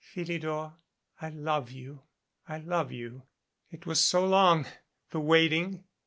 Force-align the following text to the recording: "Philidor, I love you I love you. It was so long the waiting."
"Philidor, 0.03 0.73
I 1.21 1.29
love 1.29 1.69
you 1.69 2.01
I 2.49 2.57
love 2.57 2.91
you. 2.91 3.21
It 3.69 3.85
was 3.85 4.03
so 4.03 4.25
long 4.25 4.65
the 5.11 5.19
waiting." 5.19 5.83